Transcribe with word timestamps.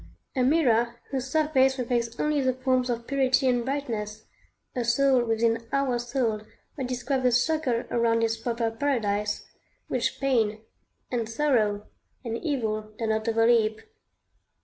]a 0.35 0.41
mirror 0.41 0.99
whose 1.11 1.29
surface 1.29 1.77
reflects 1.77 2.19
only 2.19 2.41
the 2.41 2.55
forms 2.55 2.89
of 2.89 3.05
purity 3.05 3.47
and 3.47 3.63
brightness; 3.63 4.25
a 4.75 4.83
soul 4.83 5.23
within 5.23 5.67
our 5.71 5.99
soul 5.99 6.41
that 6.75 6.87
describes 6.87 7.23
a 7.23 7.31
circle 7.31 7.83
around 7.91 8.23
its 8.23 8.35
proper 8.35 8.71
paradise, 8.71 9.45
which 9.89 10.19
pain, 10.19 10.59
and 11.11 11.29
sorrow, 11.29 11.85
and 12.25 12.35
evil 12.39 12.91
dare 12.97 13.09
not 13.09 13.27
overleap. 13.29 13.79